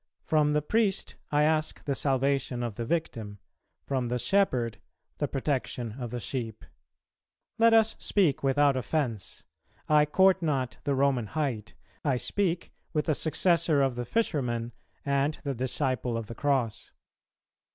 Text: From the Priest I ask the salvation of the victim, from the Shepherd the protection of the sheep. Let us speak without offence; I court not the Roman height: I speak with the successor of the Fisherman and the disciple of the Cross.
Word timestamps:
From 0.23 0.53
the 0.53 0.63
Priest 0.63 1.13
I 1.31 1.43
ask 1.43 1.83
the 1.85 1.93
salvation 1.93 2.63
of 2.63 2.73
the 2.73 2.85
victim, 2.87 3.37
from 3.85 4.07
the 4.07 4.17
Shepherd 4.17 4.79
the 5.19 5.27
protection 5.27 5.91
of 5.99 6.09
the 6.09 6.19
sheep. 6.19 6.65
Let 7.59 7.75
us 7.75 7.95
speak 7.99 8.41
without 8.41 8.75
offence; 8.75 9.43
I 9.87 10.07
court 10.07 10.41
not 10.41 10.77
the 10.85 10.95
Roman 10.95 11.27
height: 11.27 11.75
I 12.03 12.17
speak 12.17 12.73
with 12.93 13.05
the 13.05 13.13
successor 13.13 13.83
of 13.83 13.93
the 13.93 14.05
Fisherman 14.05 14.71
and 15.05 15.37
the 15.43 15.53
disciple 15.53 16.17
of 16.17 16.25
the 16.25 16.33
Cross. 16.33 16.93